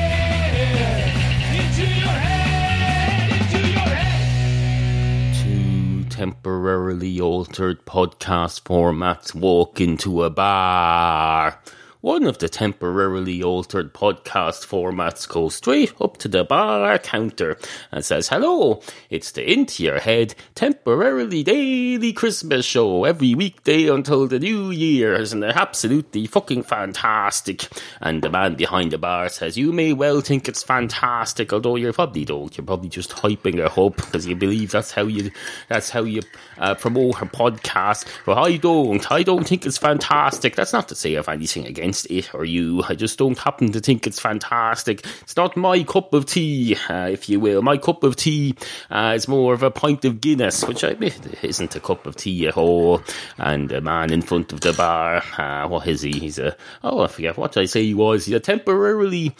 [1.59, 5.35] into your head, into your head.
[5.43, 11.59] Two temporarily altered podcast formats walk into a bar.
[12.05, 17.57] One of the temporarily altered podcast formats goes straight up to the bar counter
[17.91, 24.27] and says, Hello, it's the Into Your Head temporarily daily Christmas show every weekday until
[24.27, 27.67] the new year, and they're absolutely fucking fantastic.
[28.01, 31.91] And the man behind the bar says, You may well think it's fantastic, although you
[31.91, 32.55] probably don't.
[32.55, 35.31] You're probably just hyping it up because you believe that's how you
[35.69, 36.21] that's how you
[36.59, 38.05] uh, promote a podcast.
[38.27, 39.11] But I don't.
[39.11, 40.55] I don't think it's fantastic.
[40.55, 42.83] That's not to say I have anything against it or you.
[42.83, 45.05] I just don't happen to think it's fantastic.
[45.21, 47.61] It's not my cup of tea, uh, if you will.
[47.61, 48.55] My cup of tea
[48.89, 52.17] uh, is more of a pint of Guinness, which I admit isn't a cup of
[52.17, 53.01] tea at all.
[53.37, 56.11] And the man in front of the bar, uh, what is he?
[56.11, 58.25] He's a, oh, I forget what I say he was.
[58.25, 59.35] He's a temporarily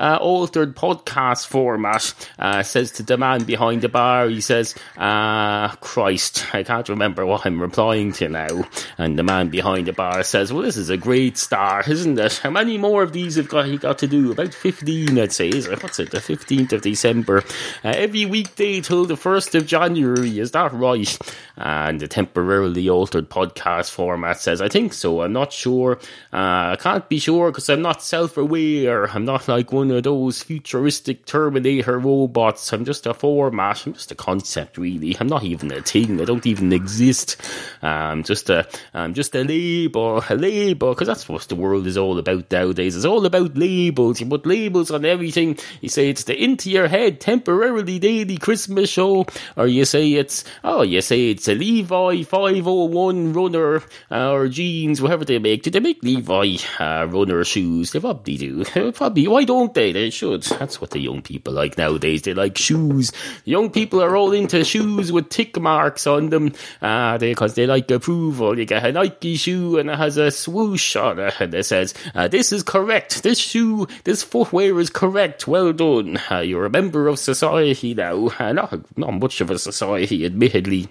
[0.00, 5.68] uh, altered podcast format, uh, says to the man behind the bar, he says, uh,
[5.76, 8.64] Christ, I can't remember what I'm replying to now.
[8.96, 12.38] And the man behind the bar says, well, this is a great start, isn't it?
[12.38, 14.32] How many more of these have got, he got to do?
[14.32, 15.82] About 15, I'd say, is it?
[15.82, 16.10] What's it?
[16.10, 17.44] The 15th of December.
[17.84, 21.18] Uh, every weekday till the 1st of January, is that right?
[21.58, 25.20] And the temporarily altered podcast format says, I think so.
[25.20, 25.98] I'm not sure.
[26.32, 29.10] Uh, I can't be sure because I'm not self-aware.
[29.10, 32.72] I'm not like one of those futuristic Terminator robots.
[32.72, 33.86] I'm just a format.
[33.86, 35.16] I'm just a concept, really.
[35.18, 36.20] I'm not even a thing.
[36.20, 37.40] I don't even exist.
[37.82, 41.96] I'm just a, I'm just a label, a label, because that's what the world is
[41.96, 42.96] all about nowadays.
[42.96, 44.20] It's all about labels.
[44.20, 45.58] You put labels on everything.
[45.80, 50.44] You say it's the into your head temporarily daily Christmas show, or you say it's,
[50.64, 55.62] oh, you say it's a Levi 501 runner, uh, or jeans, whatever they make.
[55.62, 57.92] Do they make Levi uh, runner shoes?
[57.92, 58.64] They probably do.
[58.92, 59.28] Probably.
[59.28, 59.92] Why don't they?
[59.92, 60.42] They should.
[60.42, 62.22] That's what the young people like nowadays.
[62.22, 63.12] They like shoes.
[63.44, 68.58] Young people are all into shoes with tick marks on them, because they like approval.
[68.58, 71.94] You get a Nike shoe and it has a swoosh on it, and it says,
[72.14, 73.22] uh, "This is correct.
[73.22, 75.46] This shoe, this footwear is correct.
[75.46, 76.18] Well done.
[76.30, 78.28] Uh, you're a member of society now.
[78.38, 80.88] Uh, not not much of a society, admittedly."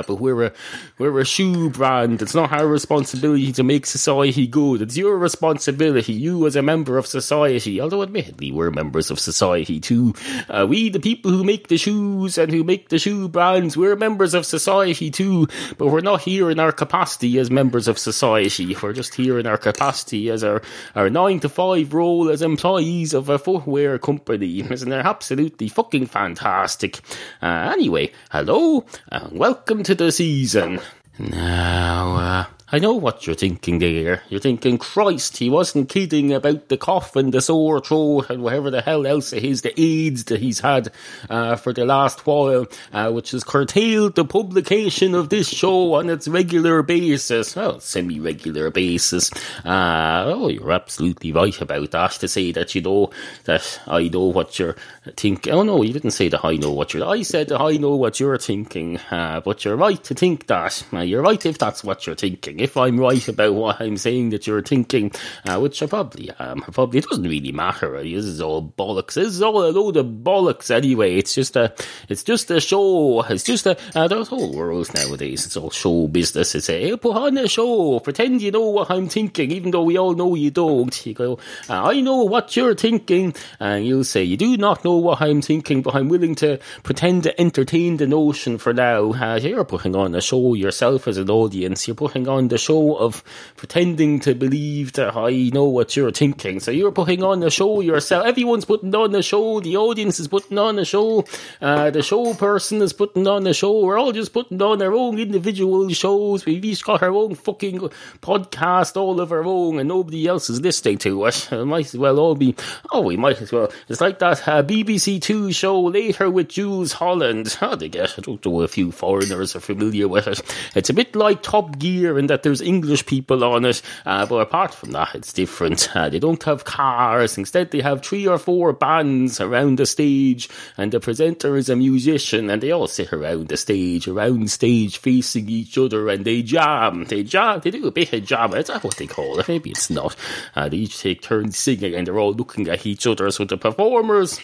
[0.00, 0.52] But we're a
[0.98, 2.22] we're a shoe brand.
[2.22, 4.80] It's not our responsibility to make society good.
[4.80, 6.14] It's your responsibility.
[6.14, 7.80] You as a member of society.
[7.80, 10.14] Although admittedly we're members of society too.
[10.48, 13.76] Uh, we the people who make the shoes and who make the shoe brands.
[13.76, 15.48] We're members of society too.
[15.76, 18.74] But we're not here in our capacity as members of society.
[18.82, 20.62] We're just here in our capacity as our
[20.94, 24.60] our nine to five role as employees of a footwear company.
[24.60, 27.00] Isn't that absolutely fucking fantastic?
[27.42, 30.80] Uh, anyway, hello and welcome to the season.
[31.18, 32.44] Now, uh,
[32.74, 34.22] I know what you're thinking there.
[34.30, 38.70] You're thinking, Christ, he wasn't kidding about the cough and the sore throat and whatever
[38.70, 40.90] the hell else it is, the AIDS that he's had
[41.28, 46.08] uh, for the last while, uh, which has curtailed the publication of this show on
[46.08, 47.54] its regular basis.
[47.54, 49.30] Well, semi-regular basis.
[49.66, 52.12] Uh, oh, you're absolutely right about that.
[52.12, 53.10] To say that you know
[53.44, 54.76] that I know what you're
[55.16, 55.52] thinking.
[55.52, 57.06] Oh no, you didn't say that I know what you're.
[57.06, 58.96] I said that I know what you're thinking.
[59.10, 60.82] Uh, but you're right to think that.
[60.90, 64.46] You're right if that's what you're thinking if I'm right about what I'm saying that
[64.46, 65.12] you're thinking,
[65.46, 68.02] uh, which I probably am, probably it doesn't really matter.
[68.02, 69.14] This is all bollocks.
[69.14, 71.16] This is all a load of bollocks anyway.
[71.16, 71.74] It's just a,
[72.08, 73.22] it's just a show.
[73.22, 73.76] It's just a.
[73.94, 75.46] Uh, whole world nowadays.
[75.46, 76.54] It's all show business.
[76.54, 78.00] It's a hey, put on a show.
[78.00, 80.94] Pretend you know what I'm thinking, even though we all know you don't.
[81.06, 84.96] You go, uh, I know what you're thinking, and you'll say you do not know
[84.96, 89.12] what I'm thinking, but I'm willing to pretend to entertain the notion for now.
[89.12, 91.86] Uh, you're putting on a show yourself as an audience.
[91.88, 93.24] You're putting on the show of
[93.56, 96.60] pretending to believe that I know what you're thinking.
[96.60, 98.26] So you're putting on a show yourself.
[98.26, 99.60] Everyone's putting on a show.
[99.60, 101.24] The audience is putting on a show.
[101.60, 103.80] Uh, the show person is putting on a show.
[103.80, 106.44] We're all just putting on our own individual shows.
[106.44, 107.78] We've each got our own fucking
[108.20, 111.50] podcast all of our own and nobody else is listening to us.
[111.62, 112.56] It might as well all be,
[112.90, 113.72] oh, we might as well.
[113.88, 117.56] It's like that uh, BBC Two show later with Jools Holland.
[117.60, 118.18] How they get?
[118.18, 120.42] I don't know a few foreigners are familiar with it.
[120.74, 124.36] It's a bit like Top Gear in that there's English people on it, uh, but
[124.36, 125.88] apart from that, it's different.
[125.94, 127.38] Uh, they don't have cars.
[127.38, 131.76] Instead, they have three or four bands around the stage, and the presenter is a
[131.76, 136.42] musician, and they all sit around the stage, around stage, facing each other, and they
[136.42, 137.04] jam.
[137.04, 137.60] They jam.
[137.60, 138.54] They do a bit of jam.
[138.54, 139.48] Is that what they call it?
[139.48, 140.16] Maybe it's not.
[140.54, 143.30] Uh, they each take turns singing, and they're all looking at each other.
[143.30, 144.40] So the performers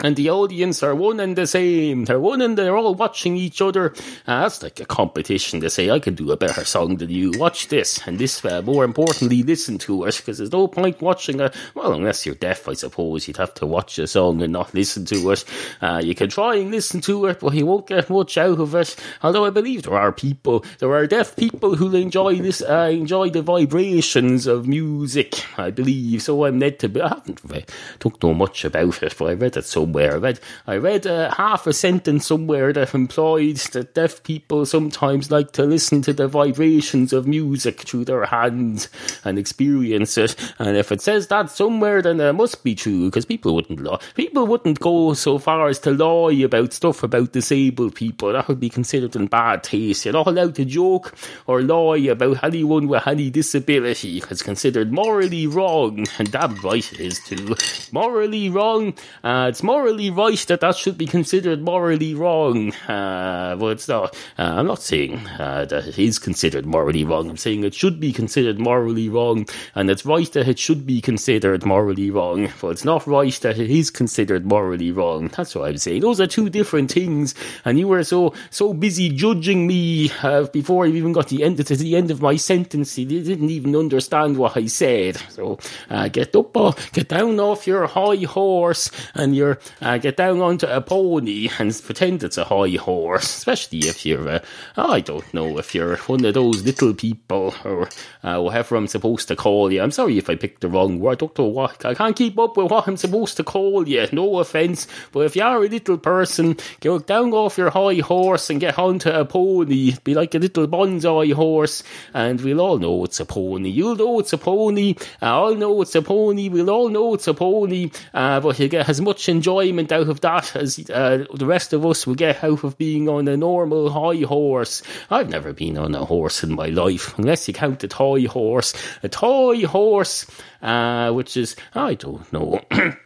[0.00, 2.04] and the audience are one and the same.
[2.04, 3.94] They're one and they're all watching each other.
[4.26, 7.32] Uh, that's like a competition to say, I can do a better song than you.
[7.36, 8.06] Watch this.
[8.06, 10.16] And this, uh, more importantly, listen to it.
[10.16, 13.66] Because there's no point watching a, well, unless you're deaf, I suppose, you'd have to
[13.66, 15.44] watch a song and not listen to it.
[15.80, 18.74] Uh, you can try and listen to it, but you won't get much out of
[18.74, 18.96] it.
[19.22, 23.30] Although I believe there are people, there are deaf people who enjoy this, uh, enjoy
[23.30, 26.22] the vibrations of music, I believe.
[26.22, 27.64] So I'm led to, be, I haven't, I
[27.98, 30.14] don't know much about it, but I read it so somewhere.
[30.14, 35.30] I read, I read uh, half a sentence somewhere that implied that deaf people sometimes
[35.30, 38.88] like to listen to the vibrations of music through their hands
[39.24, 40.34] and experience it.
[40.58, 44.00] And if it says that somewhere, then it must be true because people wouldn't lie.
[44.14, 48.32] People wouldn't go so far as to lie about stuff about disabled people.
[48.32, 50.04] That would be considered in bad taste.
[50.04, 51.14] You're not allowed to joke
[51.46, 54.22] or lie about anyone with any disability.
[54.30, 57.54] It's considered morally wrong, and damn right it is too.
[57.92, 58.94] Morally wrong.
[59.22, 62.72] Uh, it's morally right that that should be considered morally wrong.
[62.88, 64.16] Uh, but it's not.
[64.38, 67.28] Uh, I'm not saying uh, that it is considered morally wrong.
[67.28, 71.02] I'm saying it should be considered morally wrong, and it's right that it should be
[71.02, 72.48] considered morally wrong.
[72.58, 75.28] But it's not right that it is considered morally wrong.
[75.36, 76.00] That's what I'm saying.
[76.00, 77.34] Those are two different things.
[77.66, 81.58] And you were so so busy judging me uh, before you even got the end
[81.58, 82.96] to the end of my sentence.
[82.96, 85.18] You didn't even understand what I said.
[85.28, 85.58] So
[85.90, 90.40] uh, get up, uh, get down off your high horse, and your uh, get down
[90.40, 94.40] onto a pony and pretend it's a high horse, especially if you're, uh,
[94.76, 97.88] I don't know, if you're one of those little people or
[98.22, 99.82] uh, whatever I'm supposed to call you.
[99.82, 101.22] I'm sorry if I picked the wrong word.
[101.22, 104.06] I don't what, I can't keep up with what I'm supposed to call you.
[104.12, 108.50] No offence, but if you are a little person, get down off your high horse
[108.50, 109.92] and get onto a pony.
[110.04, 111.82] Be like a little bonsai horse,
[112.14, 113.70] and we'll all know it's a pony.
[113.70, 114.94] You'll know it's a pony.
[115.20, 116.48] I'll know it's a pony.
[116.48, 117.90] We'll all know it's a pony.
[118.14, 119.55] Uh, but you get as much enjoyment
[119.92, 123.28] out of that as uh, the rest of us will get out of being on
[123.28, 124.82] a normal high horse.
[125.10, 128.74] I've never been on a horse in my life, unless you count a toy horse.
[129.02, 130.26] A toy horse,
[130.62, 132.60] uh, which is, I don't know.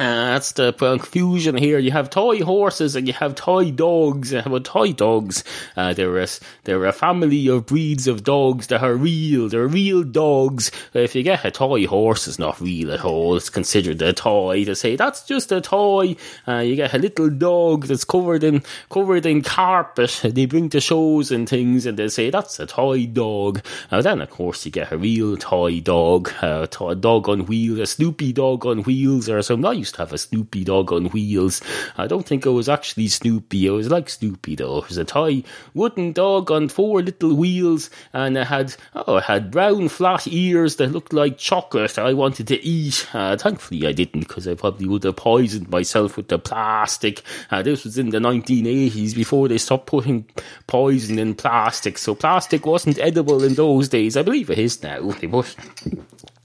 [0.00, 1.78] Uh, that's the confusion here.
[1.78, 4.32] You have toy horses and you have toy dogs.
[4.32, 5.44] Uh, well, toy dogs,
[5.76, 6.26] uh, they're, a,
[6.64, 9.50] they're a family of breeds of dogs that are real.
[9.50, 10.70] They're real dogs.
[10.94, 13.36] If you get a toy horse, it's not real at all.
[13.36, 14.64] It's considered a toy.
[14.64, 16.16] To say that's just a toy.
[16.48, 20.22] Uh, you get a little dog that's covered in covered in carpet.
[20.24, 23.62] They bring to shows and things, and they say that's a toy dog.
[23.90, 27.78] Uh, then, of course, you get a real toy dog, uh, a dog on wheels,
[27.80, 29.66] a Snoopy dog on wheels, or something.
[29.66, 31.60] I used to have a Snoopy dog on wheels.
[31.96, 33.66] I don't think it was actually Snoopy.
[33.66, 34.78] It was like Snoopy though.
[34.78, 35.42] It was a toy
[35.74, 40.76] wooden dog on four little wheels, and it had oh, it had brown flat ears
[40.76, 41.98] that looked like chocolate.
[41.98, 43.08] I wanted to eat.
[43.12, 47.22] Uh, thankfully, I didn't because I probably would have poisoned myself with the plastic.
[47.50, 50.26] Uh, this was in the 1980s before they stopped putting
[50.68, 54.16] poison in plastic, so plastic wasn't edible in those days.
[54.16, 55.10] I believe it is now.
[55.10, 55.56] They put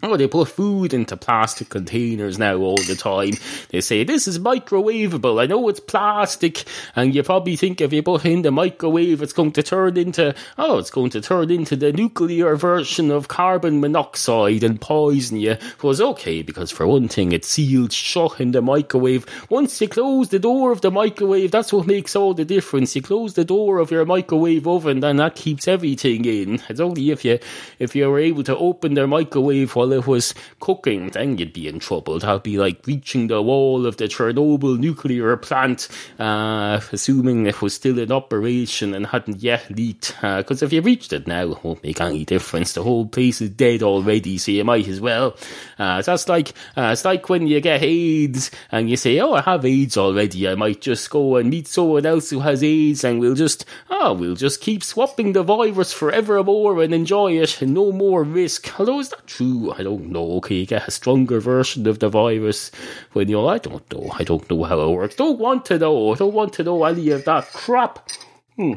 [0.07, 3.33] Oh, they put food into plastic containers now all the time.
[3.69, 5.41] They say this is microwavable.
[5.41, 6.63] I know it's plastic,
[6.95, 9.97] and you probably think if you put it in the microwave, it's going to turn
[9.97, 15.39] into oh, it's going to turn into the nuclear version of carbon monoxide and poison
[15.39, 15.57] you.
[15.81, 19.25] Well, it's okay because for one thing, it's sealed shut in the microwave.
[19.49, 22.95] Once you close the door of the microwave, that's what makes all the difference.
[22.95, 26.61] You close the door of your microwave oven, and that keeps everything in.
[26.69, 27.39] It's only if you
[27.79, 31.67] if you were able to open their microwave while it was cooking, then you'd be
[31.67, 32.19] in trouble.
[32.19, 35.87] That'd be like reaching the wall of the Chernobyl nuclear plant,
[36.19, 40.15] uh, assuming it was still in operation and hadn't yet leaked.
[40.21, 42.73] Because if you reached it now, it won't make any difference.
[42.73, 45.35] The whole place is dead already, so you might as well.
[45.79, 49.41] Uh, that's like uh, it's like when you get AIDS and you say, "Oh, I
[49.41, 50.47] have AIDS already.
[50.47, 54.13] I might just go and meet someone else who has AIDS, and we'll just oh,
[54.13, 58.99] we'll just keep swapping the virus forevermore and enjoy it, and no more risk." Although
[58.99, 59.73] is that true?
[59.77, 60.37] I don't know.
[60.37, 62.71] Okay, you get a stronger version of the virus
[63.13, 63.47] when you're.
[63.47, 64.11] I don't know.
[64.19, 65.15] I don't know how it works.
[65.15, 66.11] Don't want to know.
[66.13, 68.09] I don't want to know any of that crap.
[68.55, 68.73] Hmm.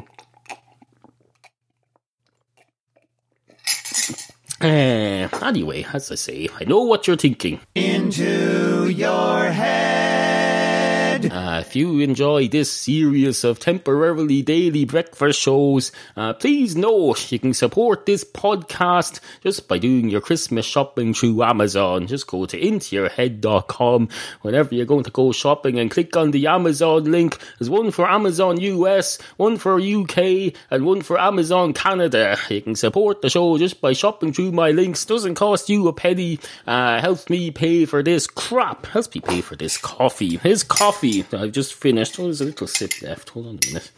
[4.61, 7.59] Uh, anyway, as I say, I know what you're thinking.
[7.75, 9.78] into your head.
[11.25, 17.37] Uh, if you enjoy this series of temporarily daily breakfast shows, uh, please note you
[17.37, 22.07] can support this podcast just by doing your Christmas shopping through Amazon.
[22.07, 24.07] Just go to intoyourhead.com
[24.43, 27.37] whenever you're going to go shopping and click on the Amazon link.
[27.59, 32.37] There's one for Amazon US, one for UK, and one for Amazon Canada.
[32.49, 35.03] You can support the show just by shopping through my links.
[35.03, 36.39] Doesn't cost you a penny.
[36.65, 38.85] Uh, helps me pay for this crap.
[38.85, 40.37] Helps me pay for this coffee.
[40.37, 41.08] His coffee.
[41.33, 42.19] I've just finished.
[42.19, 43.29] Oh, there's a little sip left.
[43.29, 43.91] Hold on a minute.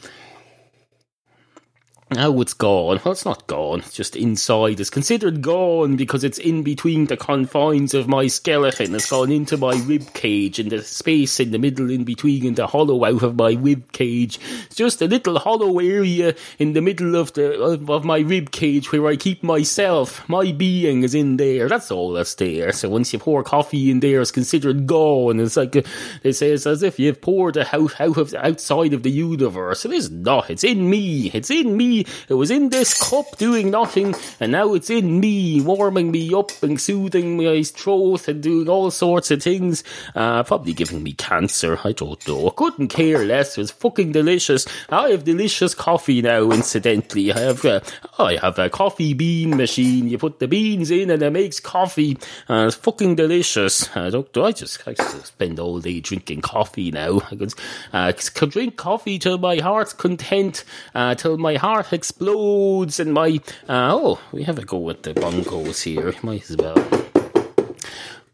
[2.13, 2.99] Now it's gone.
[3.05, 3.79] Well, it's not gone.
[3.79, 4.81] It's just inside.
[4.81, 8.93] It's considered gone because it's in between the confines of my skeleton.
[8.93, 12.55] It's gone into my rib cage in the space in the middle, in between, in
[12.55, 14.39] the hollow out of my rib cage.
[14.65, 18.51] It's just a little hollow area in the middle of the of, of my rib
[18.51, 20.27] cage where I keep myself.
[20.27, 21.69] My being is in there.
[21.69, 22.73] That's all that's there.
[22.73, 25.39] So once you pour coffee in there, it's considered gone.
[25.39, 28.33] It's like uh, a, they say it's as if you've poured a house out of
[28.33, 29.85] outside of the universe.
[29.85, 30.49] It is not.
[30.49, 31.31] It's in me.
[31.33, 32.00] It's in me.
[32.29, 36.51] It was in this cup doing nothing, and now it's in me, warming me up
[36.63, 39.83] and soothing my throat and doing all sorts of things.
[40.15, 41.79] Uh, probably giving me cancer.
[41.83, 42.49] I don't know.
[42.51, 43.57] Couldn't care less.
[43.57, 44.67] It was fucking delicious.
[44.89, 46.51] I have delicious coffee now.
[46.51, 47.79] Incidentally, I have uh,
[48.19, 50.07] I have a coffee bean machine.
[50.07, 52.17] You put the beans in, and it makes coffee.
[52.49, 53.95] Uh, it's fucking delicious.
[53.95, 54.35] I don't.
[54.37, 57.21] I just I just spend all day drinking coffee now.
[57.31, 57.53] I could,
[57.93, 60.63] uh, could drink coffee till my heart's content,
[60.95, 65.13] uh, till my heart explodes, and my uh, oh, we have a go with the
[65.13, 66.13] bongos here.
[66.23, 66.75] Might as well.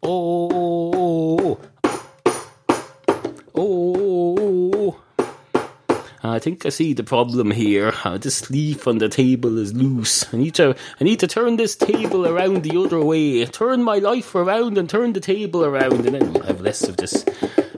[0.04, 1.60] Oh,
[3.56, 5.00] oh.
[6.24, 7.94] I think I see the problem here.
[8.04, 10.32] Uh, this leaf on the table is loose.
[10.34, 13.46] I need to, I need to turn this table around the other way.
[13.46, 16.98] Turn my life around and turn the table around, and then we'll have less of
[16.98, 17.26] this.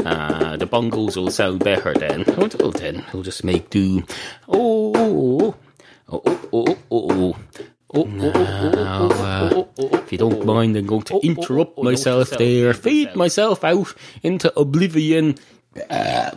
[0.05, 2.23] Uh, the bongos will sound better then.
[2.27, 4.03] Oh, well, then we'll just make do.
[4.47, 5.55] Oh,
[6.11, 7.35] oh, oh, oh, oh, oh.
[7.91, 12.71] Oh, oh, oh, oh, oh, if you don't mind, I'm going to interrupt myself there,
[12.75, 15.35] fade myself out into oblivion.
[15.89, 16.31] Uh,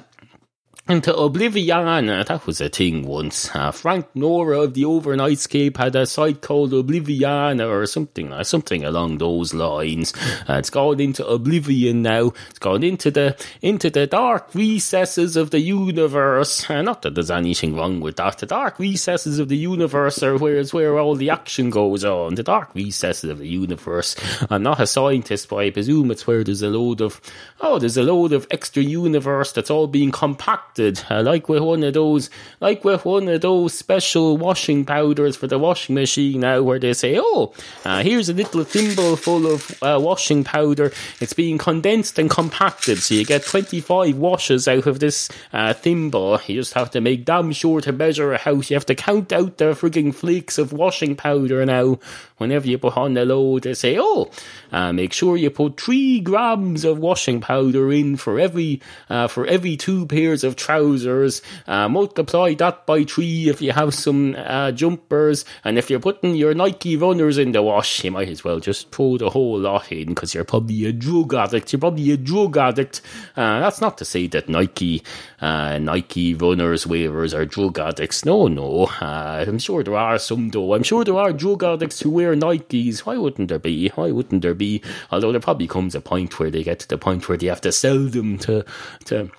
[0.89, 2.07] into Oblivion.
[2.07, 3.55] That was a thing once.
[3.55, 8.85] Uh, Frank Nora of the Overnightscape had a site called Oblivion or something, uh, something
[8.85, 10.13] along those lines.
[10.49, 12.33] Uh, it's gone into Oblivion now.
[12.51, 16.69] It's gone into the into the dark recesses of the universe.
[16.69, 18.39] Uh, not that there's anything wrong with that.
[18.39, 22.35] The dark recesses of the universe are where is where all the action goes on.
[22.35, 24.17] The dark recesses of the universe.
[24.51, 27.21] I'm not a scientist, but I presume it's where there's a load of
[27.61, 31.83] oh, there's a load of extra universe that's all being compacted uh, like with one
[31.83, 36.63] of those, like with one of those special washing powders for the washing machine now,
[36.63, 37.53] where they say, "Oh,
[37.85, 40.93] uh, here's a little thimble full of uh, washing powder.
[41.21, 46.41] It's being condensed and compacted, so you get 25 washes out of this uh, thimble.
[46.47, 48.71] You just have to make damn sure to measure a house.
[48.71, 51.99] You have to count out the frigging flakes of washing powder now.
[52.39, 54.31] Whenever you put on the load, they say, "Oh,
[54.73, 59.47] uh, make sure you put three grams of washing powder in for every uh, for
[59.47, 61.43] every two pairs of trousers.
[61.67, 66.37] Uh, multiply that by three if you have some uh, jumpers, and if you're putting
[66.37, 69.91] your Nike runners in the wash, you might as well just throw the whole lot
[69.91, 71.73] in because you're probably a drug addict.
[71.73, 73.01] You're probably a drug addict.
[73.37, 75.03] Uh, that's not to say that Nike
[75.41, 78.25] uh, Nike runners wearers are drug addicts.
[78.25, 78.85] No, no.
[79.01, 80.75] Uh, I'm sure there are some though.
[80.75, 83.01] I'm sure there are drug addicts who wear Nikes.
[83.01, 83.89] Why wouldn't there be?
[83.89, 84.83] Why wouldn't there be?
[85.11, 87.61] Although there probably comes a point where they get to the point where they have
[87.63, 88.65] to sell them to
[89.07, 89.31] to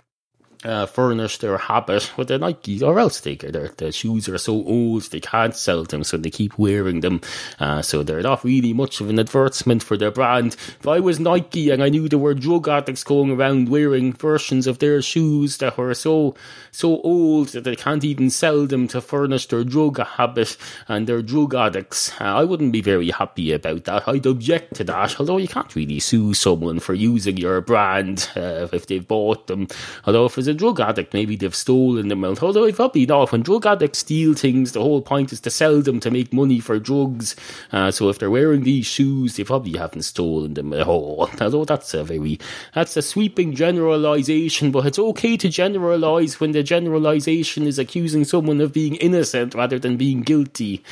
[0.63, 4.38] uh, furnish their habit with their Nike, or else they get their the shoes are
[4.38, 7.22] so old they can't sell them, so they keep wearing them.
[7.60, 10.53] Uh, so they're not really much of an advertisement for their brand.
[10.79, 14.67] If I was Nike and I knew there were drug addicts going around wearing versions
[14.67, 16.36] of their shoes that were so
[16.72, 21.22] so old that they can't even sell them to furnish their drug habit and their
[21.22, 24.08] drug addicts, uh, I wouldn't be very happy about that.
[24.08, 25.20] I'd object to that.
[25.20, 29.67] Although you can't really sue someone for using your brand uh, if they've bought them.
[30.05, 32.24] Although if it's a drug addict, maybe they've stolen them.
[32.24, 33.31] Although it probably not.
[33.31, 36.60] When drug addicts steal things, the whole point is to sell them to make money
[36.60, 37.36] for drugs.
[37.72, 41.29] Uh, so if they're wearing these shoes, they probably haven't stolen them at all.
[41.41, 42.39] Although that's a very
[42.74, 48.62] that's a sweeping generalization, but it's okay to generalize when the generalization is accusing someone
[48.62, 50.83] of being innocent rather than being guilty.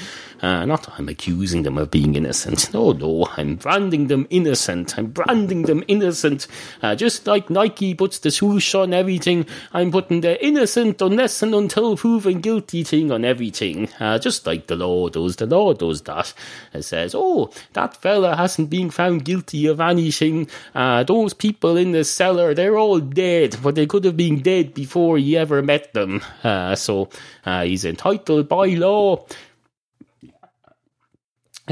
[0.42, 2.74] Uh, not I'm accusing them of being innocent.
[2.74, 4.98] No, no, I'm branding them innocent.
[4.98, 6.48] I'm branding them innocent.
[6.82, 11.44] Uh, just like Nike puts the swoosh on everything, I'm putting the innocent on unless
[11.44, 13.90] and until proven guilty thing on everything.
[14.00, 15.36] Uh, just like the law does.
[15.36, 16.34] The law does that.
[16.74, 20.48] It says, oh, that fella hasn't been found guilty of anything.
[20.74, 24.74] Uh, those people in the cellar, they're all dead, but they could have been dead
[24.74, 26.22] before he ever met them.
[26.44, 27.10] Uh, so
[27.46, 29.26] uh, he's entitled by law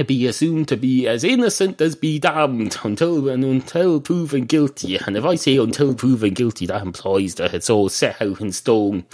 [0.05, 4.97] be assumed to be as innocent as be damned until and until proven guilty.
[4.97, 8.51] And if I say until proven guilty, that implies that it's all set out in
[8.51, 9.05] stone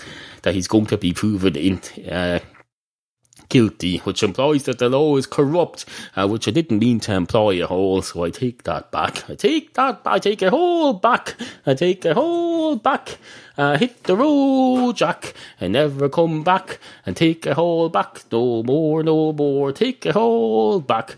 [0.44, 2.40] that he's going to be proven in, uh,
[3.50, 5.86] guilty, which implies that the law is corrupt,
[6.16, 9.30] uh, which I didn't mean to imply at all, so I take that back.
[9.30, 11.36] I take that I take it all back.
[11.66, 13.18] I take it all back.
[13.58, 16.80] Uh, hit the road, Jack, and never come back.
[17.06, 18.24] And take it all back.
[18.32, 19.72] No more, no more.
[19.72, 21.16] Take it all back.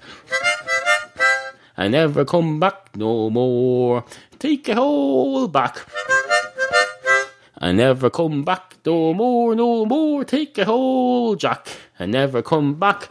[1.75, 4.03] And never come back no more.
[4.39, 5.86] Take it all back.
[7.60, 10.24] And never come back no more, no more.
[10.24, 11.67] Take a all, Jack,
[12.00, 13.10] and never come back.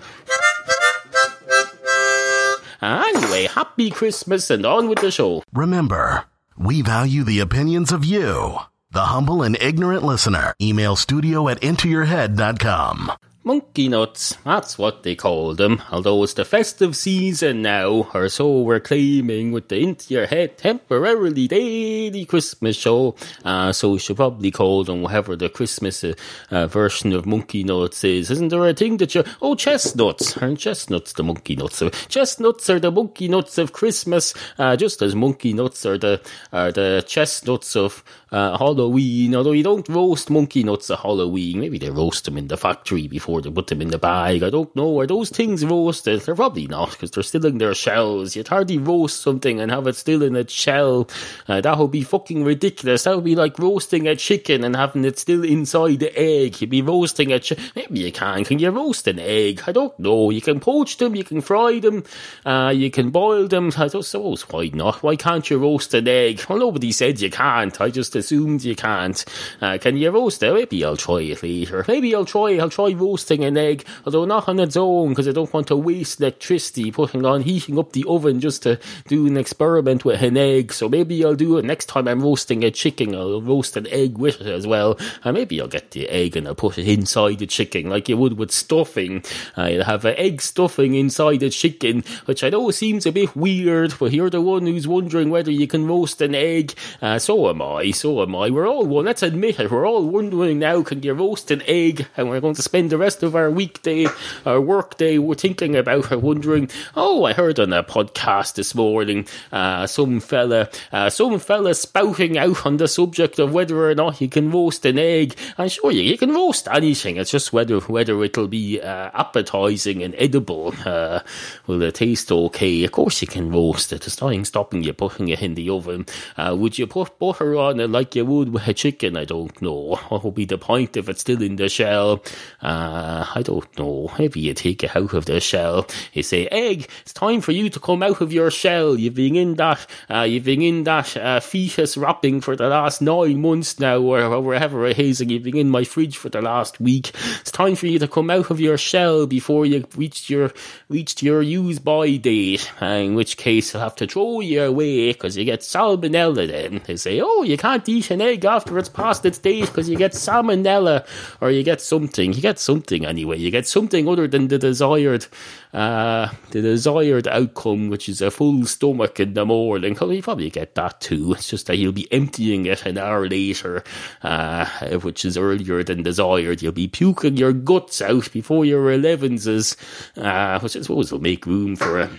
[2.83, 5.43] Anyway, happy Christmas and on with the show.
[5.53, 6.25] Remember,
[6.57, 8.59] we value the opinions of you,
[8.91, 10.55] the humble and ignorant listener.
[10.61, 13.13] Email studio at intoyourhead.com.
[13.47, 18.63] Monkey nuts, that's what they call them, although it's the festive season now, or so
[18.63, 24.17] we're claiming with the Into Your Head temporarily daily Christmas show, uh, so we should
[24.17, 26.15] probably call them whatever the Christmas uh,
[26.51, 28.33] uh, version of monkey nuts is.
[28.33, 31.77] Isn't there a thing that you, oh, chestnuts, aren't chestnuts the monkey nuts?
[31.77, 36.21] So chestnuts are the monkey nuts of Christmas, uh, just as monkey nuts are the,
[36.53, 41.61] are the chestnuts of uh, Halloween, although you don't roast monkey nuts at Halloween.
[41.61, 44.43] Maybe they roast them in the factory before they put them in the bag.
[44.43, 44.99] I don't know.
[44.99, 46.23] Are those things roasted?
[46.23, 48.35] They're probably not because they're still in their shells.
[48.35, 51.09] You'd hardly roast something and have it still in its shell.
[51.47, 53.05] Uh, that would be fucking ridiculous.
[53.05, 56.61] That would be like roasting a chicken and having it still inside the egg.
[56.61, 57.65] You'd be roasting a chicken.
[57.77, 58.45] Maybe you can.
[58.45, 59.63] Can you roast an egg?
[59.69, 60.31] I don't know.
[60.31, 61.15] You can poach them.
[61.15, 62.03] You can fry them.
[62.45, 63.71] Uh, you can boil them.
[63.77, 65.03] I don't suppose why not?
[65.05, 66.45] Why can't you roast an egg?
[66.49, 67.81] Well, nobody said you can't.
[67.81, 69.25] I just assumed you can't.
[69.61, 70.53] Uh, can you roast it?
[70.53, 71.85] Maybe I'll try it later.
[71.87, 72.57] Maybe I'll try.
[72.59, 75.77] I'll try roasting an egg, although not on its own because I don't want to
[75.77, 80.37] waste electricity putting on heating up the oven just to do an experiment with an
[80.37, 80.73] egg.
[80.73, 83.15] So maybe I'll do it next time I'm roasting a chicken.
[83.15, 84.99] I'll roast an egg with it as well.
[85.23, 88.17] And maybe I'll get the egg and I'll put it inside the chicken like you
[88.17, 89.23] would with stuffing.
[89.57, 93.95] You'll have an egg stuffing inside the chicken, which I know seems a bit weird,
[93.99, 96.75] but you're the one who's wondering whether you can roast an egg.
[97.03, 97.91] Uh, so am I.
[97.91, 98.51] So am I.
[98.51, 99.05] We're all one.
[99.05, 99.71] Let's admit it.
[99.71, 102.07] We're all wondering now, can you roast an egg?
[102.17, 104.07] And we're going to spend the rest of our weekday,
[104.45, 108.75] our work day, we're thinking about it, wondering, oh, I heard on a podcast this
[108.75, 113.95] morning, uh, some fella, uh, some fella spouting out on the subject of whether or
[113.95, 115.37] not you can roast an egg.
[115.59, 117.17] And sure, you, you can roast anything.
[117.17, 120.75] It's just whether, whether it'll be, uh, appetizing and edible.
[120.85, 121.21] Uh,
[121.67, 122.85] will it taste okay?
[122.85, 124.03] Of course you can roast it.
[124.03, 126.07] There's nothing stopping you putting it in the oven.
[126.37, 129.17] Uh, would you put butter on it like you would with a chicken?
[129.17, 129.97] I don't know.
[130.09, 132.23] What would be the point if it's still in the shell?
[132.63, 134.13] Uh, I don't know.
[134.19, 135.87] Maybe you take it out of the shell.
[136.13, 138.99] You say, egg, it's time for you to come out of your shell.
[138.99, 143.01] You've been in that, uh, you've been in that uh, fetus wrapping for the last
[143.01, 146.43] nine months now, or wherever it is, and you've been in my fridge for the
[146.43, 147.13] last week.
[147.41, 150.53] It's time for you to come out of your shell before you reached your
[150.91, 152.71] reached your use by date.
[152.83, 156.47] Uh, in which case, I'll have to throw you away because you get salmonella.
[156.47, 159.89] Then they say, oh, you can't eat an egg after it's past its date because
[159.89, 161.07] you get salmonella,
[161.41, 162.33] or you get something.
[162.33, 163.39] You get something anyway.
[163.39, 165.27] You get something other than the desired,
[165.73, 169.97] uh, the desired outcome, which is a full stomach in the morning.
[170.01, 171.33] You probably get that too.
[171.33, 173.85] It's just that you'll be emptying it an hour later,
[174.23, 174.67] uh,
[174.99, 176.63] which is earlier than desired.
[176.63, 179.77] You'll be puking your guts out before your 11s,
[180.17, 182.11] uh, which I suppose will make room for a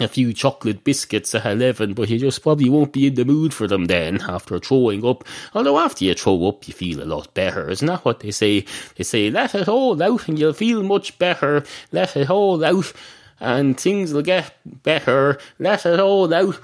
[0.00, 3.52] a few chocolate biscuits at 11, but you just probably won't be in the mood
[3.52, 5.24] for them then after throwing up.
[5.54, 7.68] Although after you throw up, you feel a lot better.
[7.68, 8.64] Isn't that what they say?
[8.96, 11.64] They say, let it all out and you'll feel much better.
[11.92, 12.92] Let it all out
[13.40, 15.38] and things will get better.
[15.58, 16.60] Let it all out.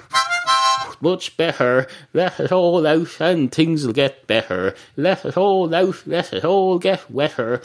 [1.00, 1.86] Much better.
[2.12, 4.74] Let it all out and things will get better.
[4.96, 6.06] Let it all out.
[6.06, 7.62] Let it all get wetter.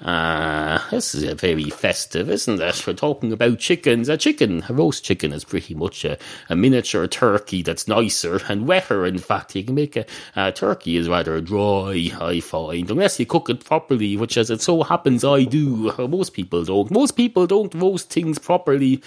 [0.00, 2.86] Ah, this is a very festive, isn't it?
[2.86, 4.08] We're talking about chickens.
[4.08, 6.16] A chicken, a roast chicken, is pretty much a,
[6.48, 9.04] a miniature turkey that's nicer and wetter.
[9.04, 12.10] In fact, you can make a, a turkey is rather dry.
[12.20, 15.90] I find unless you cook it properly, which, as it so happens, I do.
[15.90, 16.92] Uh, Most people don't.
[16.92, 19.02] Most people don't roast things properly.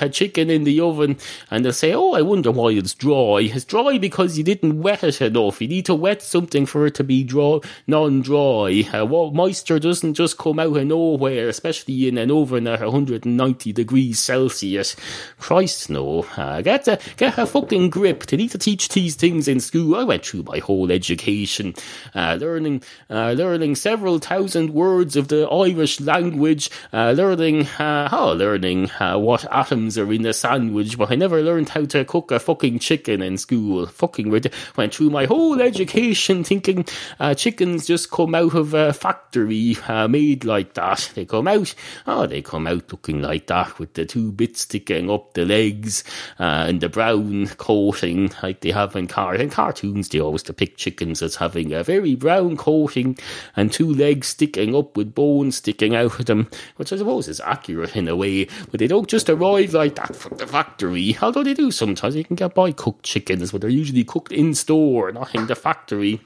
[0.00, 1.16] A chicken in the oven
[1.50, 5.04] and they'll say, "Oh, I wonder why it's dry." It's dry because you didn't wet
[5.04, 5.60] it enough.
[5.60, 8.88] You need to wet something for it to be dry, non-dry.
[8.92, 13.72] Uh, what moisture doesn't just come out of nowhere, especially in an oven at 190
[13.72, 14.96] degrees Celsius.
[15.38, 16.26] Christ, no.
[16.36, 18.26] Uh, get a, get a fucking grip.
[18.26, 19.96] They need to teach these things in school.
[19.96, 21.74] I went through my whole education,
[22.14, 28.32] uh, learning, uh, learning several thousand words of the Irish language, uh, learning, uh, oh,
[28.32, 29.44] learning uh, what
[29.84, 33.20] atoms are in a sandwich, but I never learned how to cook a fucking chicken
[33.20, 33.86] in school.
[33.86, 36.86] Fucking rid- went through my whole education thinking
[37.20, 41.10] uh, chickens just come out of a factory uh, made like that.
[41.14, 41.74] They come out,
[42.06, 46.02] oh, they come out looking like that with the two bits sticking up the legs
[46.40, 50.08] uh, and the brown coating like they have in car in cartoons.
[50.08, 53.18] They always depict chickens as having a very brown coating
[53.54, 57.40] and two legs sticking up with bones sticking out of them, which I suppose is
[57.40, 58.46] accurate in a way.
[58.70, 61.16] But they don't just arrive like that from the factory.
[61.22, 62.16] Although they do sometimes.
[62.16, 65.54] You can get buy cooked chickens, but they're usually cooked in store, not in the
[65.54, 66.20] factory.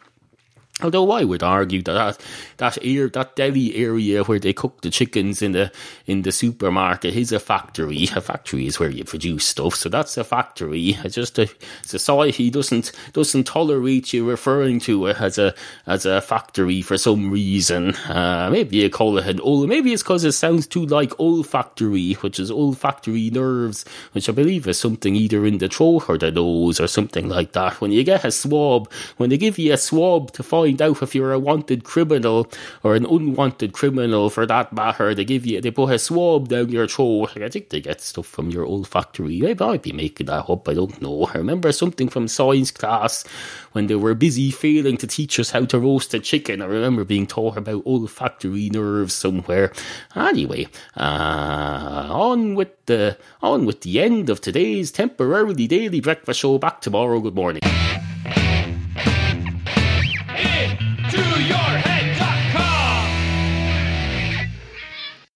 [0.81, 2.19] Although I would argue that that
[2.59, 5.73] that, air, that deli area where they cook the chickens in the
[6.07, 8.05] in the supermarket is a factory.
[8.15, 10.97] A factory is where you produce stuff, so that's a factory.
[11.03, 11.49] It's just a
[11.83, 15.53] society doesn't doesn't tolerate you referring to it as a
[15.87, 17.95] as a factory for some reason.
[18.07, 19.67] Uh, maybe you call it an ol.
[19.67, 24.69] Maybe it's because it sounds too like olfactory, which is olfactory nerves, which I believe
[24.69, 27.81] is something either in the throat or the nose or something like that.
[27.81, 31.15] When you get a swab, when they give you a swab to find out if
[31.15, 32.51] you're a wanted criminal
[32.83, 36.69] or an unwanted criminal for that matter, they give you they put a swab down
[36.69, 37.37] your throat.
[37.37, 39.49] I think they get stuff from your olfactory.
[39.49, 40.69] I might be making that up.
[40.69, 41.25] I don't know.
[41.27, 43.25] I remember something from science class
[43.73, 46.63] when they were busy failing to teach us how to roast a chicken.
[46.63, 49.73] I remember being taught about olfactory nerves somewhere.
[50.15, 56.59] Anyway, uh, on with the on with the end of today's temporarily daily breakfast show.
[56.59, 57.21] Back tomorrow.
[57.21, 57.63] Good morning.